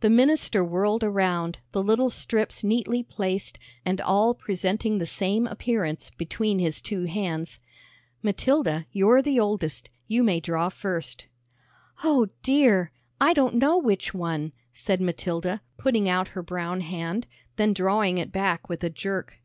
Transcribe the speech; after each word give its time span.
The 0.00 0.10
minister 0.10 0.64
whirled 0.64 1.04
around, 1.04 1.58
the 1.70 1.80
little 1.80 2.10
strips 2.10 2.64
neatly 2.64 3.04
placed, 3.04 3.56
and 3.84 4.00
all 4.00 4.34
presenting 4.34 4.98
the 4.98 5.06
same 5.06 5.46
appearance, 5.46 6.10
between 6.18 6.58
his 6.58 6.80
two 6.80 7.04
hands. 7.04 7.60
"Matilda, 8.20 8.86
you're 8.90 9.22
the 9.22 9.38
oldest; 9.38 9.88
you 10.08 10.24
may 10.24 10.40
draw 10.40 10.70
first." 10.70 11.26
"O 12.02 12.30
dear! 12.42 12.90
I 13.20 13.32
don't 13.32 13.54
know 13.54 13.78
which 13.78 14.12
one," 14.12 14.50
said 14.72 15.00
Matilda, 15.00 15.60
putting 15.76 16.08
out 16.08 16.26
her 16.34 16.42
brown 16.42 16.80
hand, 16.80 17.28
then 17.54 17.72
drawing 17.72 18.18
it 18.18 18.32
back 18.32 18.68
with 18.68 18.82
a 18.82 18.90
jerk. 18.90 19.38